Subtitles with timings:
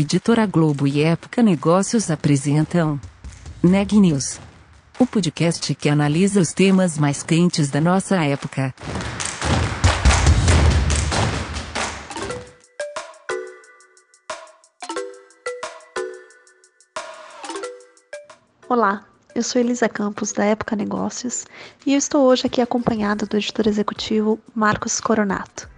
[0.00, 3.00] Editora Globo e Época Negócios apresentam
[3.60, 4.38] Neg News,
[4.96, 8.72] o podcast que analisa os temas mais quentes da nossa época.
[18.68, 19.04] Olá,
[19.34, 21.44] eu sou Elisa Campos, da Época Negócios,
[21.84, 25.68] e eu estou hoje aqui acompanhada do editor executivo Marcos Coronato.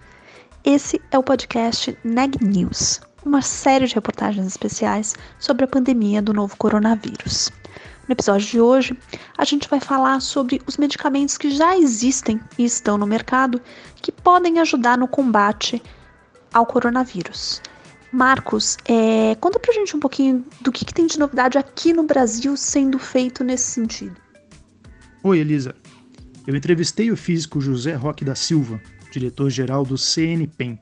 [0.62, 6.32] Esse é o podcast Neg News, uma série de reportagens especiais sobre a pandemia do
[6.32, 7.50] novo coronavírus.
[8.08, 8.98] No episódio de hoje,
[9.38, 13.60] a gente vai falar sobre os medicamentos que já existem e estão no mercado
[13.96, 15.80] que podem ajudar no combate
[16.52, 17.62] ao coronavírus.
[18.12, 22.02] Marcos, é, conta pra gente um pouquinho do que, que tem de novidade aqui no
[22.02, 24.16] Brasil sendo feito nesse sentido.
[25.22, 25.76] Oi, Elisa.
[26.46, 28.80] Eu entrevistei o físico José Roque da Silva,
[29.12, 30.80] diretor-geral do CNPEM,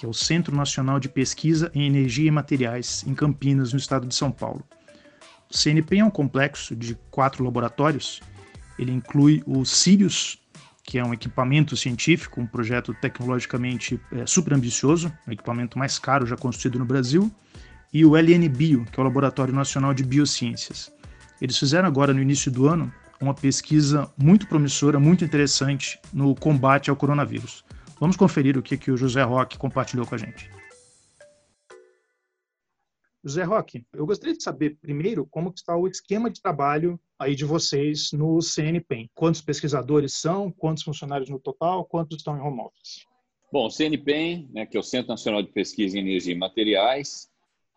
[0.00, 4.06] que é o Centro Nacional de Pesquisa em Energia e Materiais, em Campinas, no estado
[4.06, 4.64] de São Paulo.
[5.50, 8.22] O CNPEM é um complexo de quatro laboratórios.
[8.78, 10.38] Ele inclui o Sirius,
[10.82, 16.24] que é um equipamento científico, um projeto tecnologicamente é, super ambicioso, o equipamento mais caro
[16.24, 17.30] já construído no Brasil,
[17.92, 20.90] e o LN Bio, que é o Laboratório Nacional de Biociências.
[21.42, 22.90] Eles fizeram agora, no início do ano,
[23.20, 27.62] uma pesquisa muito promissora, muito interessante no combate ao coronavírus.
[28.00, 30.50] Vamos conferir o que, que o José Roque compartilhou com a gente.
[33.22, 37.44] José Roque, eu gostaria de saber primeiro como está o esquema de trabalho aí de
[37.44, 39.10] vocês no CNPEM.
[39.14, 43.04] Quantos pesquisadores são, quantos funcionários no total, quantos estão em home office?
[43.52, 47.28] Bom, o CNPEM, né, que é o Centro Nacional de Pesquisa em Energia e Materiais,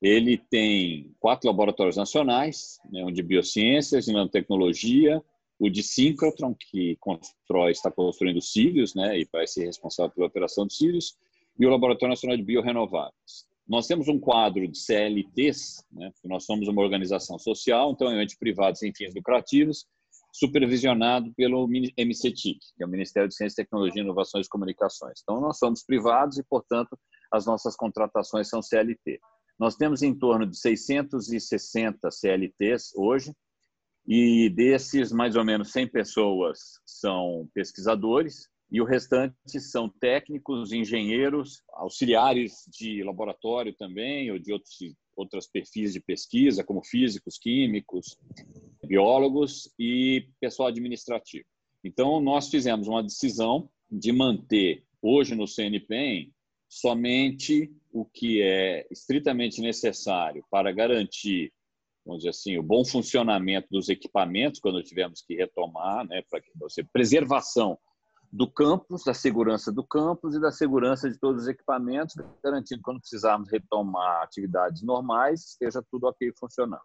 [0.01, 5.21] ele tem quatro laboratórios nacionais, né, um de biociências, de nanotecnologia,
[5.65, 10.67] o de Synchrotron, que constrói, está construindo cílios, né, e vai ser responsável pela operação
[10.67, 11.15] de cílios,
[11.57, 13.47] e o Laboratório Nacional de Biorenováveis.
[13.65, 18.21] Nós temos um quadro de CLTs, né, nós somos uma organização social, então é um
[18.21, 19.85] ente privado sem fins lucrativos,
[20.33, 25.21] supervisionado pelo MCTIC, que é o Ministério de Ciência, Tecnologia, Inovações e Comunicações.
[25.23, 26.99] Então, nós somos privados e, portanto,
[27.31, 29.17] as nossas contratações são CLT.
[29.57, 33.31] Nós temos em torno de 660 CLTs hoje,
[34.05, 41.61] e desses, mais ou menos 100 pessoas são pesquisadores e o restante são técnicos, engenheiros,
[41.73, 44.75] auxiliares de laboratório também, ou de outros,
[45.15, 48.17] outras perfis de pesquisa, como físicos, químicos,
[48.83, 51.45] biólogos e pessoal administrativo.
[51.83, 56.33] Então, nós fizemos uma decisão de manter hoje no CNPEM
[56.67, 61.53] somente o que é estritamente necessário para garantir
[62.05, 66.83] vamos dizer assim, o bom funcionamento dos equipamentos quando tivemos que retomar, né, para você
[66.83, 67.77] preservação
[68.31, 72.83] do campus, da segurança do campus e da segurança de todos os equipamentos, garantindo que
[72.83, 76.81] quando precisarmos retomar atividades normais, esteja tudo ok funcionando.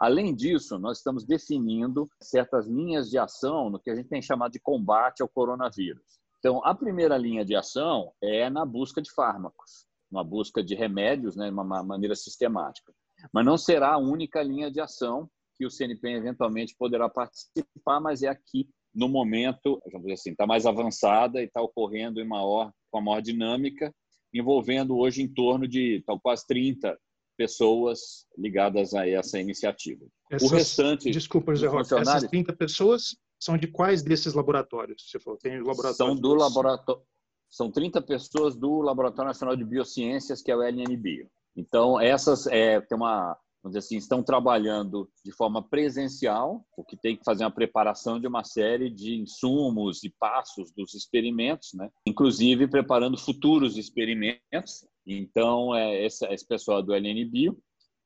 [0.00, 4.52] Além disso, nós estamos definindo certas linhas de ação no que a gente tem chamado
[4.52, 6.02] de combate ao coronavírus.
[6.38, 11.36] Então, a primeira linha de ação é na busca de fármacos, uma busca de remédios,
[11.36, 12.94] né, de uma maneira sistemática.
[13.32, 18.22] Mas não será a única linha de ação que o CNPq eventualmente poderá participar, mas
[18.22, 22.72] é aqui no momento, vamos dizer assim, está mais avançada e está ocorrendo em maior,
[22.90, 23.94] com a maior dinâmica,
[24.32, 26.98] envolvendo hoje em torno de tá, quase 30
[27.36, 30.04] pessoas ligadas a essa iniciativa.
[30.30, 31.10] Essas, o restante.
[31.10, 35.08] Desculpa, José Roque, essas 30 pessoas são de quais desses laboratórios?
[35.08, 35.96] Você falou, tem laboratórios.
[35.96, 37.02] São do laboratório.
[37.48, 41.30] São 30 pessoas do Laboratório Nacional de Biociências, que é o LNBio.
[41.58, 46.96] Então, essas é, tem uma, vamos dizer assim, estão trabalhando de forma presencial, o que
[46.96, 51.90] tem que fazer uma preparação de uma série de insumos e passos dos experimentos, né?
[52.06, 54.86] inclusive preparando futuros experimentos.
[55.04, 57.58] Então, é esse, esse pessoal do LNBio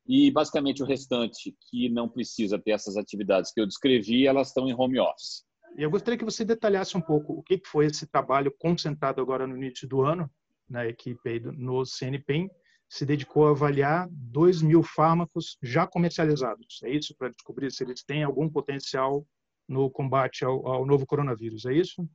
[0.06, 4.66] e basicamente o restante que não precisa ter essas atividades que eu descrevi, elas estão
[4.66, 5.44] em home office.
[5.76, 9.56] Eu gostaria que você detalhasse um pouco o que foi esse trabalho concentrado agora no
[9.58, 10.30] início do ano
[10.68, 12.50] na equipe no CNPEM
[12.92, 16.82] se dedicou a avaliar 2 mil fármacos já comercializados.
[16.82, 19.26] É isso para descobrir se eles têm algum potencial
[19.66, 22.06] no combate ao, ao, novo coronavírus, é isso?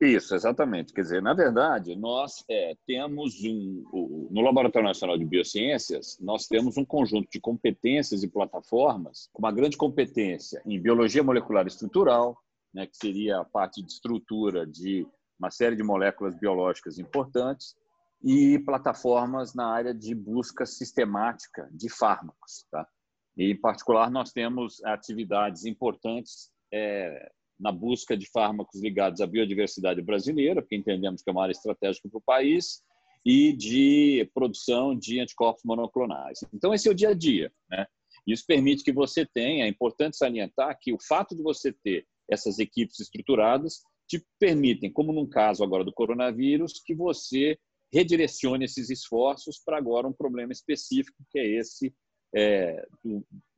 [0.00, 0.92] Isso, exatamente.
[0.92, 6.48] Quer dizer, na verdade, nós é, temos um, o, no Laboratório Nacional de Biociências, nós
[6.48, 12.36] temos um conjunto de competências e plataformas, com uma grande competência em biologia molecular estrutural,
[12.74, 15.06] né, que seria a parte de estrutura de
[15.38, 17.76] uma série de moléculas biológicas importantes,
[18.24, 22.66] e plataformas na área de busca sistemática de fármacos.
[22.70, 22.88] Tá?
[23.36, 27.30] E, em particular, nós temos atividades importantes é,
[27.60, 32.08] na busca de fármacos ligados à biodiversidade brasileira, porque entendemos que é uma área estratégica
[32.08, 32.82] para o país,
[33.26, 36.44] e de produção de anticorpos monoclonais.
[36.52, 37.52] Então, esse é o dia a dia.
[37.70, 37.86] Né?
[38.26, 42.58] Isso permite que você tenha, é importante salientar que o fato de você ter essas
[42.58, 47.58] equipes estruturadas te permitem, como num caso agora do coronavírus, que você
[47.94, 51.94] redirecione esses esforços para agora um problema específico, que é esse
[52.34, 52.84] é,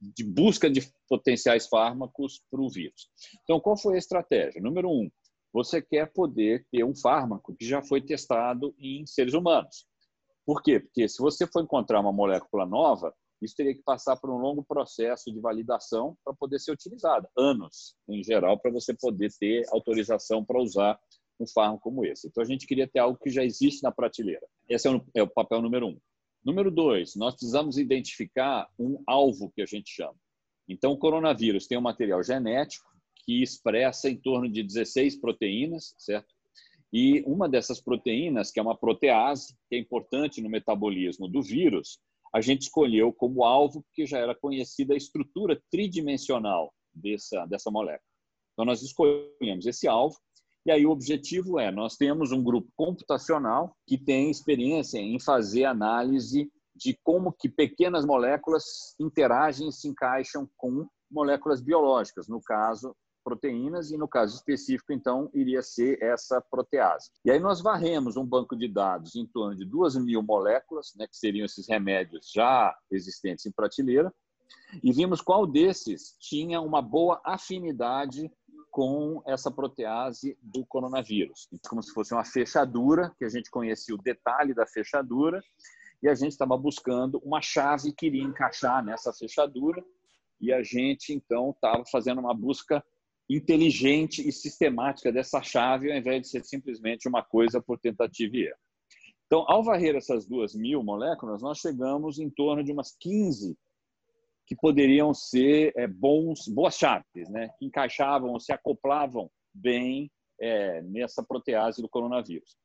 [0.01, 3.09] de busca de potenciais fármacos para o vírus.
[3.43, 4.61] Então, qual foi a estratégia?
[4.61, 5.11] Número um,
[5.53, 9.87] você quer poder ter um fármaco que já foi testado em seres humanos.
[10.45, 10.81] Por quê?
[10.81, 14.63] Porque se você for encontrar uma molécula nova, isso teria que passar por um longo
[14.65, 20.45] processo de validação para poder ser utilizada, anos em geral, para você poder ter autorização
[20.45, 20.99] para usar
[21.39, 22.29] um fármaco como esse.
[22.29, 24.47] Então a gente queria ter algo que já existe na prateleira.
[24.69, 25.99] Esse é o, é o papel número um.
[26.45, 30.17] Número dois, nós precisamos identificar um alvo que a gente chama.
[30.69, 32.87] Então o coronavírus tem um material genético
[33.25, 36.35] que expressa em torno de 16 proteínas, certo?
[36.93, 41.99] E uma dessas proteínas, que é uma protease, que é importante no metabolismo do vírus,
[42.33, 48.09] a gente escolheu como alvo porque já era conhecida a estrutura tridimensional dessa, dessa molécula.
[48.53, 50.17] Então, nós escolhemos esse alvo,
[50.67, 55.65] e aí o objetivo é: nós temos um grupo computacional que tem experiência em fazer
[55.65, 58.65] análise de como que pequenas moléculas
[59.01, 65.31] interagem e se encaixam com moléculas biológicas, no caso, proteínas e, no caso específico, então,
[65.33, 67.11] iria ser essa protease.
[67.25, 71.07] E aí nós varremos um banco de dados em torno de duas mil moléculas, né,
[71.07, 74.13] que seriam esses remédios já existentes em prateleira,
[74.83, 78.31] e vimos qual desses tinha uma boa afinidade
[78.77, 81.49] com essa protease do coronavírus.
[81.51, 85.43] Então, como se fosse uma fechadura, que a gente conhecia o detalhe da fechadura,
[86.03, 89.83] e a gente estava buscando uma chave que iria encaixar nessa fechadura,
[90.39, 92.85] e a gente, então, estava fazendo uma busca
[93.31, 98.43] inteligente e sistemática dessa chave, ao invés de ser simplesmente uma coisa por tentativa e
[98.43, 98.59] erro.
[99.25, 103.57] Então, ao varrer essas duas mil moléculas, nós chegamos em torno de umas 15
[104.47, 107.51] que poderiam ser é, bons, boas chaves, né?
[107.59, 110.11] que encaixavam se acoplavam bem
[110.41, 112.57] é, nessa protease do coronavírus.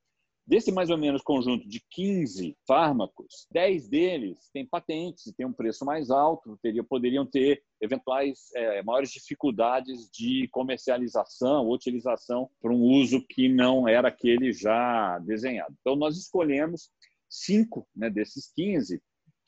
[0.46, 5.54] Desse mais ou menos conjunto de 15 fármacos, 10 deles têm patentes e têm um
[5.54, 12.74] preço mais alto, teria, poderiam ter eventuais é, maiores dificuldades de comercialização ou utilização para
[12.74, 15.76] um uso que não era aquele já desenhado.
[15.80, 16.90] Então, nós escolhemos
[17.30, 19.02] cinco né, desses 15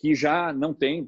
[0.03, 1.07] que já não têm,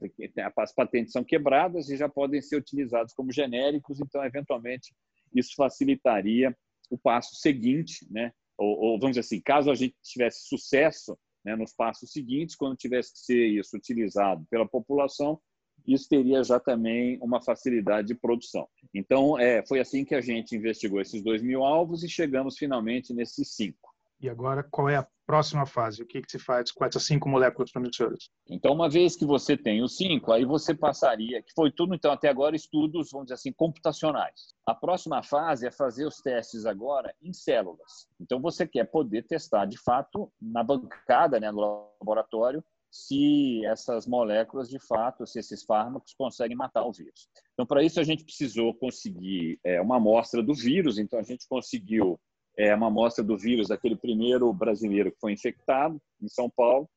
[0.55, 4.95] as patentes são quebradas e já podem ser utilizados como genéricos, então, eventualmente,
[5.35, 6.57] isso facilitaria
[6.89, 11.57] o passo seguinte, né, ou, ou, vamos dizer assim, caso a gente tivesse sucesso né,
[11.57, 15.41] nos passos seguintes, quando tivesse que ser isso utilizado pela população,
[15.85, 18.65] isso teria já também uma facilidade de produção.
[18.93, 23.13] Então, é, foi assim que a gente investigou esses dois mil alvos e chegamos finalmente
[23.13, 23.93] nesses cinco.
[24.21, 26.01] E agora, qual é a próxima fase?
[26.01, 28.29] O que, que se faz com essas cinco moléculas promissoras?
[28.49, 32.11] Então, uma vez que você tem os cinco, aí você passaria, que foi tudo, então,
[32.11, 34.53] até agora, estudos, vamos dizer assim, computacionais.
[34.65, 38.07] A próxima fase é fazer os testes agora em células.
[38.19, 44.69] Então, você quer poder testar, de fato, na bancada, né, no laboratório, se essas moléculas,
[44.69, 47.27] de fato, se esses fármacos conseguem matar o vírus.
[47.53, 51.45] Então, para isso, a gente precisou conseguir é, uma amostra do vírus, então a gente
[51.49, 52.17] conseguiu
[52.57, 56.89] é, uma amostra do vírus daquele primeiro brasileiro que foi infectado em São Paulo.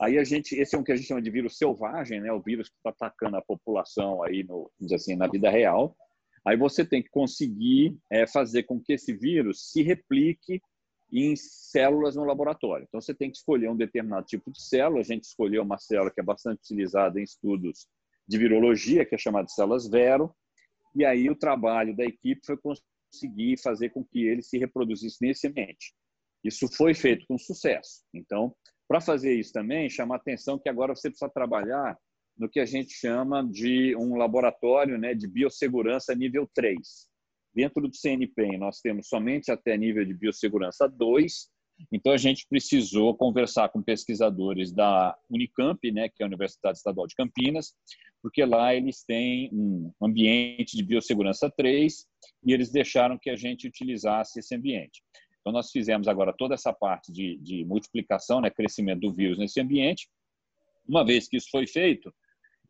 [0.00, 2.32] Aí a gente, esse é um que a gente chama de vírus selvagem, né?
[2.32, 5.96] O vírus que está atacando a população aí no, assim, na vida real.
[6.44, 10.60] Aí você tem que conseguir é, fazer com que esse vírus se replique
[11.12, 12.84] em células no laboratório.
[12.88, 15.00] Então você tem que escolher um determinado tipo de célula.
[15.00, 17.86] A gente escolheu uma célula que é bastante utilizada em estudos
[18.26, 20.34] de virologia, que é chamada de células Vero.
[20.96, 22.56] E aí o trabalho da equipe foi
[23.12, 25.92] conseguir fazer com que ele se reproduzisse nesse ambiente.
[26.42, 28.02] Isso foi feito com sucesso.
[28.12, 28.54] Então,
[28.88, 31.96] para fazer isso também, chama a atenção que agora você precisa trabalhar
[32.36, 36.78] no que a gente chama de um laboratório né, de biossegurança nível 3.
[37.54, 41.50] Dentro do CNPEM, nós temos somente até nível de biossegurança 2,
[41.92, 47.06] então a gente precisou conversar com pesquisadores da Unicamp, né, que é a Universidade Estadual
[47.06, 47.74] de Campinas,
[48.22, 52.06] porque lá eles têm um ambiente de biossegurança 3
[52.46, 55.02] e eles deixaram que a gente utilizasse esse ambiente.
[55.40, 59.60] Então, nós fizemos agora toda essa parte de, de multiplicação, né, crescimento do vírus nesse
[59.60, 60.08] ambiente.
[60.88, 62.14] Uma vez que isso foi feito,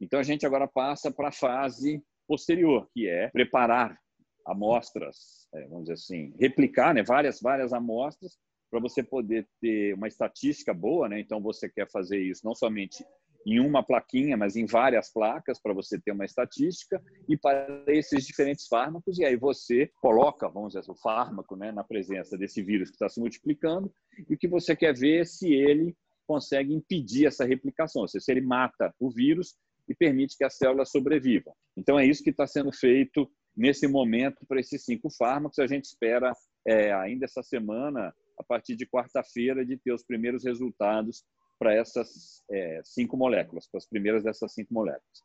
[0.00, 3.98] então a gente agora passa para a fase posterior, que é preparar
[4.46, 8.38] amostras, é, vamos dizer assim, replicar né, várias, várias amostras
[8.70, 11.10] para você poder ter uma estatística boa.
[11.10, 11.20] Né?
[11.20, 13.04] Então, você quer fazer isso não somente
[13.46, 18.26] em uma plaquinha, mas em várias placas para você ter uma estatística e para esses
[18.26, 22.90] diferentes fármacos e aí você coloca, vamos dizer, o fármaco, né, na presença desse vírus
[22.90, 23.92] que está se multiplicando
[24.28, 25.96] e o que você quer ver é se ele
[26.26, 29.56] consegue impedir essa replicação, ou seja, ele mata o vírus
[29.88, 31.52] e permite que as células sobrevivam.
[31.76, 35.58] Então, é isso que está sendo feito nesse momento para esses cinco fármacos.
[35.58, 36.32] A gente espera,
[36.66, 41.24] é, ainda essa semana, a partir de quarta-feira, de ter os primeiros resultados
[41.62, 45.22] para essas é, cinco moléculas, para as primeiras dessas cinco moléculas.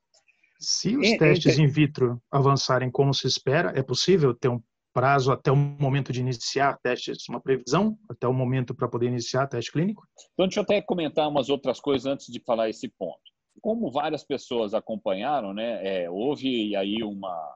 [0.60, 4.62] Se os testes in vitro avançarem como se espera, é possível ter um
[4.94, 9.48] prazo até o momento de iniciar testes, uma previsão até o momento para poder iniciar
[9.48, 10.08] teste clínico?
[10.34, 13.20] Então, deixa eu até comentar umas outras coisas antes de falar esse ponto.
[13.60, 17.56] Como várias pessoas acompanharam, né, é, houve aí uma,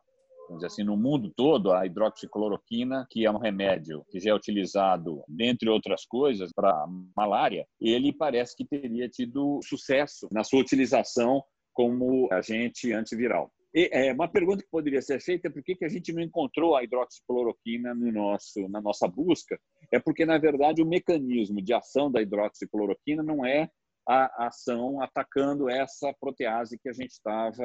[0.52, 4.34] vamos dizer assim, no mundo todo, a hidroxicloroquina, que é um remédio que já é
[4.34, 11.42] utilizado, dentre outras coisas, para malária, ele parece que teria tido sucesso na sua utilização
[11.74, 13.50] como agente antiviral.
[13.74, 16.22] E, é, uma pergunta que poderia ser feita é por que, que a gente não
[16.22, 19.58] encontrou a hidroxicloroquina no nosso, na nossa busca?
[19.90, 23.70] É porque, na verdade, o mecanismo de ação da hidroxicloroquina não é
[24.06, 27.64] a ação atacando essa protease que a gente estava,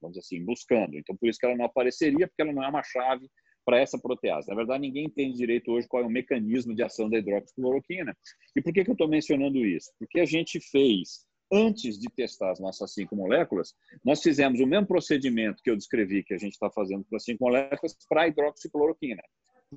[0.00, 0.96] vamos dizer assim, buscando.
[0.96, 3.28] Então, por isso que ela não apareceria, porque ela não é uma chave
[3.64, 4.48] para essa protease.
[4.48, 8.16] Na verdade, ninguém entende direito hoje qual é o mecanismo de ação da hidroxicloroquina.
[8.56, 9.90] E por que, que eu estou mencionando isso?
[9.98, 14.86] Porque a gente fez antes de testar as nossas cinco moléculas, nós fizemos o mesmo
[14.86, 18.28] procedimento que eu descrevi que a gente está fazendo para as cinco moléculas para a
[18.28, 19.22] hidroxicloroquina.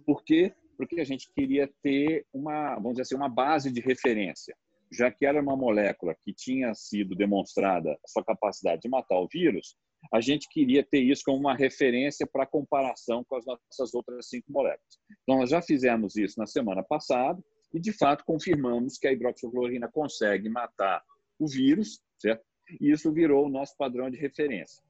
[0.06, 0.54] Por quê?
[0.78, 4.56] Porque a gente queria ter uma, vamos dizer assim, uma base de referência,
[4.92, 9.28] já que era uma molécula que tinha sido demonstrada a sua capacidade de matar o
[9.28, 9.76] vírus,
[10.12, 14.52] a gente queria ter isso como uma referência para comparação com as nossas outras cinco
[14.52, 15.00] moléculas.
[15.24, 17.42] Então, nós já fizemos isso na semana passada
[17.74, 21.04] e, de fato, confirmamos que a hidroxicloroquina consegue matar
[21.40, 22.44] o vírus, certo?
[22.80, 24.84] E isso virou o nosso padrão de referência.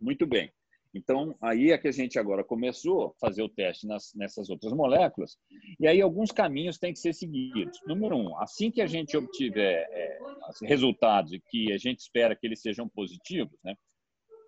[0.00, 0.52] Muito bem.
[0.96, 4.72] Então, aí é que a gente agora começou a fazer o teste nas, nessas outras
[4.72, 5.36] moléculas,
[5.78, 7.78] e aí alguns caminhos têm que ser seguidos.
[7.86, 10.18] Número um, assim que a gente obtiver é,
[10.62, 13.76] resultados que a gente espera que eles sejam positivos, né,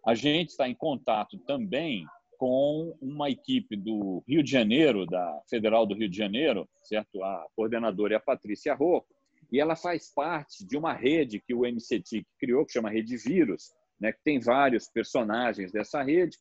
[0.09, 2.07] a gente está em contato também
[2.39, 7.23] com uma equipe do Rio de Janeiro, da Federal do Rio de Janeiro, certo?
[7.23, 9.15] A coordenadora é a Patrícia Rocco,
[9.53, 13.71] e ela faz parte de uma rede que o MCT criou, que chama Rede Vírus,
[14.01, 16.39] né, que tem vários personagens dessa rede,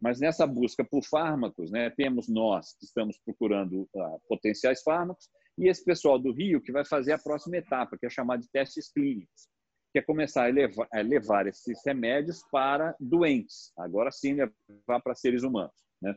[0.00, 5.68] mas nessa busca por fármacos, né, temos nós que estamos procurando uh, potenciais fármacos e
[5.68, 8.90] esse pessoal do Rio que vai fazer a próxima etapa, que é chamada de testes
[8.90, 9.46] clínicos,
[9.92, 15.14] que é começar a levar, a levar esses remédios para doentes, agora sim levar para
[15.14, 15.72] seres humanos.
[16.00, 16.14] Né?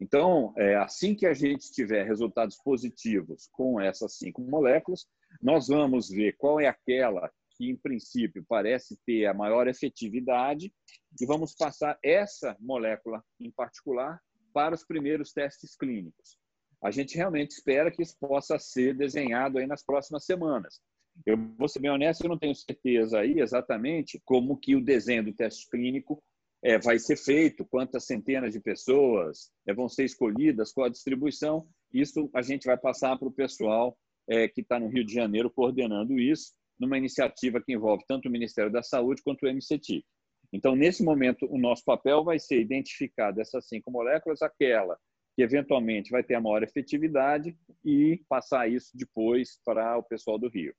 [0.00, 5.06] Então, é, assim que a gente tiver resultados positivos com essas cinco moléculas,
[5.42, 10.72] nós vamos ver qual é aquela que, em princípio, parece ter a maior efetividade
[11.18, 14.20] e vamos passar essa molécula em particular
[14.52, 16.38] para os primeiros testes clínicos.
[16.82, 20.80] A gente realmente espera que isso possa ser desenhado aí nas próximas semanas.
[21.24, 25.24] Eu vou ser bem honesto, eu não tenho certeza aí exatamente como que o desenho
[25.24, 26.22] do teste clínico
[26.62, 31.66] é, vai ser feito, quantas centenas de pessoas é, vão ser escolhidas, qual a distribuição.
[31.92, 33.96] Isso a gente vai passar para o pessoal
[34.28, 38.32] é, que está no Rio de Janeiro coordenando isso, numa iniciativa que envolve tanto o
[38.32, 40.04] Ministério da Saúde quanto o MCT.
[40.52, 44.96] Então, nesse momento, o nosso papel vai ser identificar dessas cinco moléculas aquela
[45.34, 47.54] que eventualmente vai ter a maior efetividade
[47.84, 50.74] e passar isso depois para o pessoal do Rio.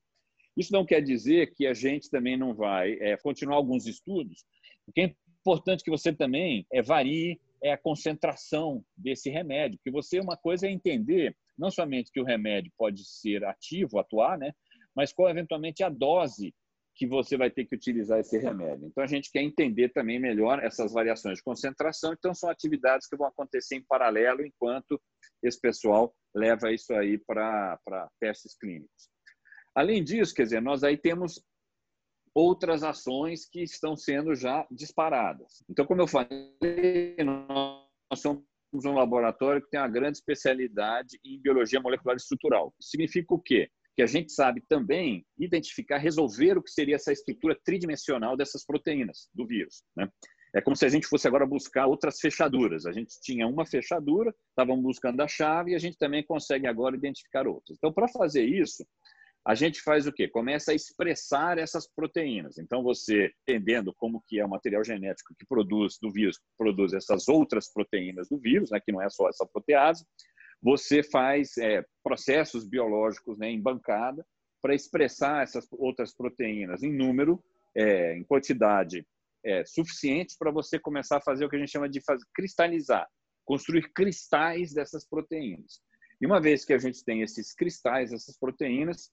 [0.58, 4.44] Isso não quer dizer que a gente também não vai é, continuar alguns estudos,
[4.86, 10.20] porque é importante que você também é, varie é, a concentração desse remédio, porque você,
[10.20, 14.52] uma coisa é entender não somente que o remédio pode ser ativo, atuar, né?
[14.96, 16.54] mas qual eventualmente a dose
[16.96, 18.88] que você vai ter que utilizar esse remédio.
[18.88, 22.12] Então, a gente quer entender também melhor essas variações de concentração.
[22.12, 25.00] Então, são atividades que vão acontecer em paralelo enquanto
[25.44, 27.80] esse pessoal leva isso aí para
[28.20, 29.10] testes clínicos.
[29.78, 31.40] Além disso, quer dizer, nós aí temos
[32.34, 35.64] outras ações que estão sendo já disparadas.
[35.70, 38.44] Então, como eu falei, nós somos
[38.74, 42.74] um laboratório que tem uma grande especialidade em biologia molecular estrutural.
[42.82, 43.70] Significa o quê?
[43.96, 49.30] Que a gente sabe também identificar, resolver o que seria essa estrutura tridimensional dessas proteínas
[49.32, 49.84] do vírus.
[49.96, 50.10] Né?
[50.56, 52.88] É como se a gente fosse agora buscar outras fechaduras.
[52.88, 56.96] A gente tinha uma fechadura, estávamos buscando a chave e a gente também consegue agora
[56.96, 57.78] identificar outras.
[57.78, 58.84] Então, para fazer isso,
[59.48, 60.28] a gente faz o quê?
[60.28, 62.58] Começa a expressar essas proteínas.
[62.58, 67.30] Então, você, entendendo como que é o material genético que produz do vírus, produz essas
[67.30, 70.06] outras proteínas do vírus, né, que não é só essa protease,
[70.62, 74.26] você faz é, processos biológicos né, em bancada
[74.62, 77.42] para expressar essas outras proteínas em número,
[77.74, 79.08] é, em quantidade
[79.46, 83.08] é, suficiente para você começar a fazer o que a gente chama de fazer, cristalizar,
[83.46, 85.80] construir cristais dessas proteínas.
[86.20, 89.10] E uma vez que a gente tem esses cristais, essas proteínas,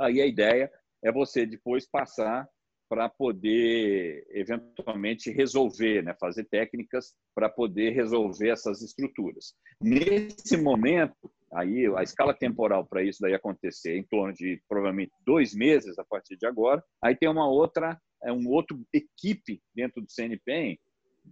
[0.00, 0.70] Aí a ideia
[1.02, 2.48] é você depois passar
[2.88, 9.54] para poder eventualmente resolver, né, fazer técnicas para poder resolver essas estruturas.
[9.80, 15.54] Nesse momento, aí a escala temporal para isso daí acontecer em torno de provavelmente dois
[15.54, 16.82] meses a partir de agora.
[17.00, 20.76] Aí tem uma outra, é um outro equipe dentro do CNPEM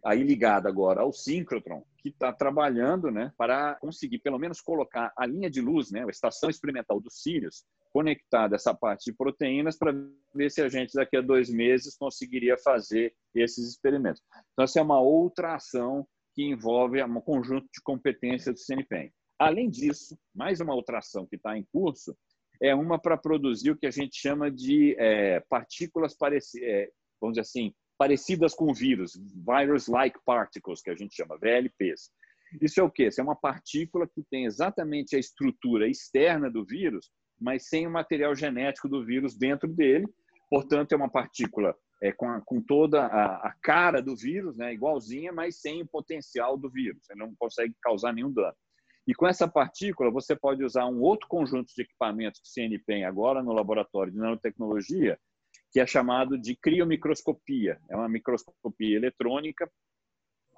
[0.05, 5.27] aí ligada agora ao síncrotron, que está trabalhando né, para conseguir pelo menos colocar a
[5.27, 9.95] linha de luz, né, a estação experimental dos Sirius, conectada essa parte de proteínas para
[10.35, 14.23] ver se a gente daqui a dois meses conseguiria fazer esses experimentos.
[14.53, 19.13] Então, essa é uma outra ação que envolve um conjunto de competências do CNPEM.
[19.39, 22.17] Além disso, mais uma outra ação que está em curso
[22.61, 26.91] é uma para produzir o que a gente chama de é, partículas parecidas, é,
[27.21, 29.13] vamos dizer assim, parecidas com vírus,
[29.47, 32.11] virus-like particles, que a gente chama, VLPs.
[32.61, 33.09] Isso é o quê?
[33.09, 37.91] Isso é uma partícula que tem exatamente a estrutura externa do vírus, mas sem o
[37.91, 40.07] material genético do vírus dentro dele.
[40.51, 44.73] Portanto, é uma partícula é, com, a, com, toda a, a, cara do vírus, né,
[44.73, 47.09] igualzinha, mas sem o potencial do vírus.
[47.11, 48.55] Ele não consegue causar nenhum dano.
[49.07, 52.79] E com essa partícula, você pode usar um outro conjunto de equipamentos que o CN
[52.87, 55.19] tem agora no laboratório de nanotecnologia,
[55.73, 57.81] que é chamado de criomicroscopia.
[57.91, 59.71] É uma microscopia eletrônica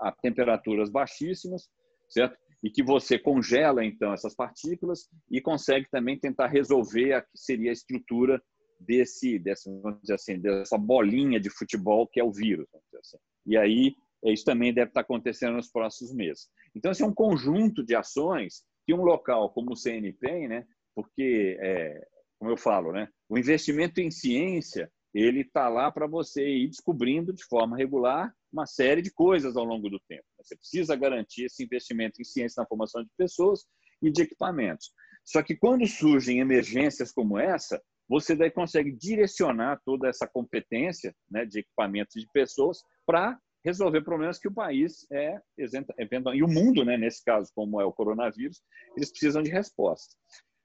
[0.00, 1.68] a temperaturas baixíssimas,
[2.08, 2.36] certo?
[2.62, 7.70] E que você congela então essas partículas e consegue também tentar resolver a que seria
[7.70, 8.42] a estrutura
[8.78, 12.66] desse, dessa, vamos dizer assim, dessa bolinha de futebol que é o vírus.
[12.98, 13.18] Assim.
[13.46, 16.48] E aí isso também deve estar acontecendo nos próximos meses.
[16.74, 21.56] Então, esse é um conjunto de ações que um local como o CNPEM, né, porque,
[21.60, 22.06] é,
[22.38, 27.32] como eu falo, né, o investimento em ciência ele está lá para você ir descobrindo
[27.32, 30.24] de forma regular uma série de coisas ao longo do tempo.
[30.38, 33.64] Você precisa garantir esse investimento em ciência na formação de pessoas
[34.02, 34.92] e de equipamentos.
[35.24, 41.44] Só que quando surgem emergências como essa, você daí consegue direcionar toda essa competência né,
[41.44, 46.84] de equipamentos e de pessoas para resolver problemas que o país é e o mundo,
[46.84, 48.60] né, nesse caso, como é o coronavírus,
[48.96, 50.16] eles precisam de respostas.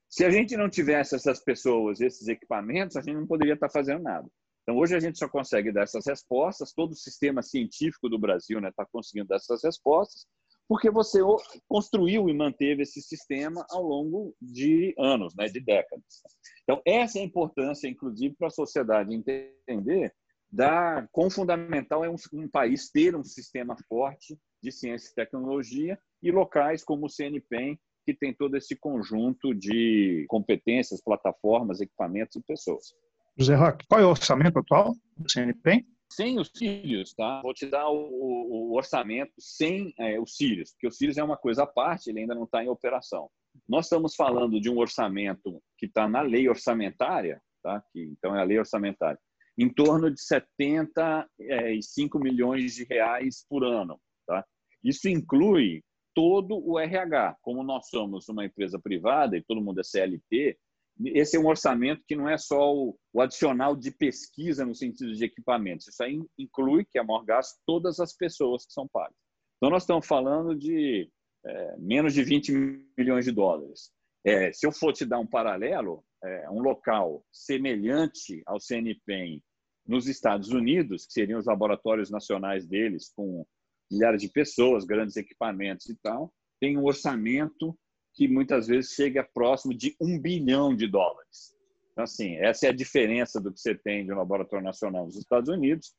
[0.10, 4.02] Se a gente não tivesse essas pessoas, esses equipamentos, a gente não poderia estar fazendo
[4.02, 4.28] nada.
[4.66, 8.58] Então, hoje a gente só consegue dar essas respostas, todo o sistema científico do Brasil
[8.58, 10.26] está né, tá conseguindo dar essas respostas,
[10.68, 11.20] porque você
[11.68, 16.24] construiu e manteve esse sistema ao longo de anos, né, de décadas.
[16.64, 20.12] Então, essa é a importância, inclusive, para a sociedade entender
[20.52, 26.00] da quão fundamental é um, um, país ter um sistema forte de ciência e tecnologia
[26.24, 32.42] e locais como o CNPEM, que tem todo esse conjunto de competências, plataformas, equipamentos e
[32.42, 32.94] pessoas.
[33.38, 35.86] José Roque, qual é o orçamento atual do CNPEM?
[36.12, 37.42] Sem os Sírios, tá?
[37.42, 41.36] Vou te dar o, o orçamento sem é, os Sírios, porque o Sírios é uma
[41.36, 43.30] coisa à parte, ele ainda não está em operação.
[43.68, 47.84] Nós estamos falando de um orçamento que está na lei orçamentária, tá?
[47.92, 49.20] Que, então é a lei orçamentária,
[49.58, 54.00] em torno de 75 milhões de reais por ano.
[54.26, 54.46] Tá?
[54.84, 57.38] Isso inclui todo o RH.
[57.42, 60.58] Como nós somos uma empresa privada e todo mundo é CLT,
[61.04, 65.26] esse é um orçamento que não é só o, adicional de pesquisa no sentido de
[65.26, 65.88] equipamentos.
[65.88, 69.16] Isso aí inclui, que é maior gasto, todas as pessoas que são pagas.
[69.58, 71.10] Então, nós estamos falando de
[71.46, 72.52] é, menos de 20
[72.98, 73.92] milhões de dólares.
[74.24, 79.42] É, se eu for te dar um paralelo, é, um local semelhante ao CNPEM
[79.86, 83.46] nos Estados Unidos, que seriam os laboratórios nacionais deles, com
[83.92, 87.78] milhares de pessoas, grandes equipamentos e tal, tem um orçamento
[88.16, 91.54] que muitas vezes chega próximo de um bilhão de dólares.
[91.92, 95.18] Então, assim, essa é a diferença do que você tem de um laboratório nacional nos
[95.18, 95.94] Estados Unidos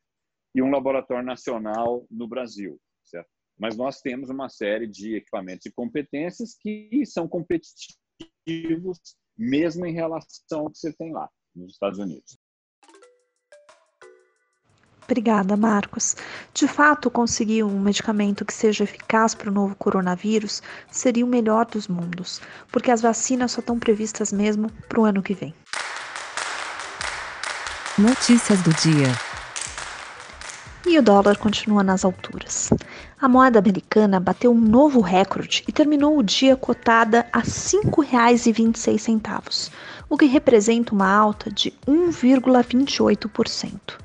[0.55, 3.29] e um laboratório nacional no Brasil, certo?
[3.59, 7.96] Mas nós temos uma série de equipamentos e competências que são competitivos
[9.37, 12.38] mesmo em relação ao que você tem lá nos Estados Unidos.
[15.07, 16.16] Obrigada, Marcos.
[16.53, 21.64] De fato, conseguir um medicamento que seja eficaz para o novo coronavírus seria o melhor
[21.64, 22.40] dos mundos,
[22.73, 25.55] porque as vacinas só estão previstas mesmo para o ano que vem.
[27.97, 29.07] Notícias do dia.
[30.85, 32.71] E o dólar continua nas alturas.
[33.21, 39.71] A moeda americana bateu um novo recorde e terminou o dia cotada a R$ 5,26,
[40.09, 44.05] o que representa uma alta de 1,28%.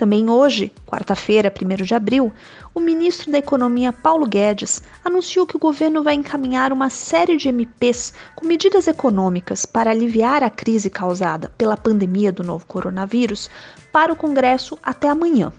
[0.00, 2.32] Também hoje, quarta-feira, 1 de abril,
[2.74, 7.50] o ministro da Economia Paulo Guedes anunciou que o governo vai encaminhar uma série de
[7.50, 13.50] MPs com medidas econômicas para aliviar a crise causada pela pandemia do novo coronavírus
[13.92, 15.52] para o Congresso até amanhã.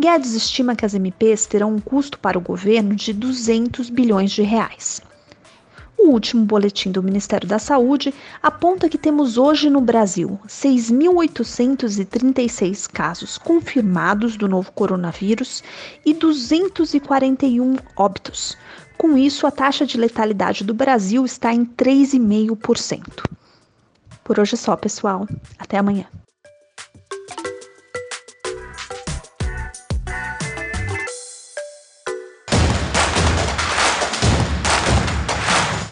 [0.00, 4.40] Guedes estima que as MPs terão um custo para o governo de 200 bilhões de
[4.40, 5.02] reais.
[5.98, 13.36] O último boletim do Ministério da Saúde aponta que temos hoje no Brasil 6.836 casos
[13.36, 15.64] confirmados do novo coronavírus
[16.06, 18.56] e 241 óbitos.
[18.96, 23.24] Com isso, a taxa de letalidade do Brasil está em 3,5%.
[24.22, 25.26] Por hoje é só, pessoal.
[25.58, 26.06] Até amanhã.